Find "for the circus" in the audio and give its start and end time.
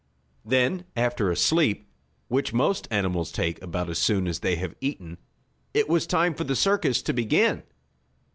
6.33-7.03